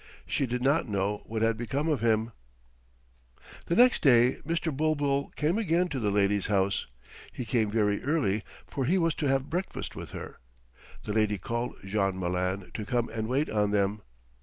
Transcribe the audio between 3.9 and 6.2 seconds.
day Mr. Bulbul came again to the